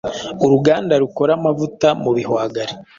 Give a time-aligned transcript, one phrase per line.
[0.45, 2.73] Uruganda rukora amavuta mu bihwagari